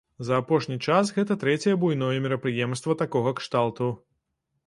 [0.27, 3.91] За апошні час гэта трэцяе буйное мерапрыемства такога кшталту.